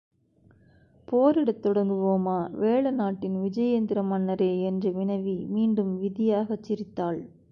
[1.07, 4.61] போரிடத் தொடங்குவோமா, வேழநாட்டின் விஜயேந்திர மன்னரே?
[4.61, 7.21] என்று வினவி, மீண்டும் விதியாகச் சிரித்தாள்.